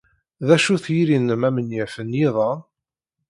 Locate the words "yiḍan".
2.19-2.59